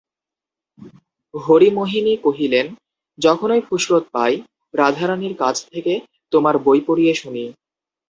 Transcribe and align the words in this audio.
হরিমোহিনী 1.33 2.13
কহিলেন, 2.23 2.65
যখনই 3.17 3.61
ফুরসত 3.67 4.03
পাই 4.13 4.33
রাধারানীর 4.73 5.35
কাছ 5.37 5.55
থেকে 5.71 5.93
তোমার 6.33 6.55
বই 6.65 6.79
পড়িয়ে 6.87 7.13
শুনি। 7.15 7.43